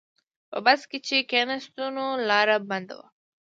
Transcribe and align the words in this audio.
په 0.49 0.57
بس 0.65 0.81
کې 0.89 0.97
چې 1.07 1.17
کیناستو 1.31 1.83
نو 1.95 2.05
لاره 2.29 2.57
بنده 2.69 2.93
وه. 2.99 3.07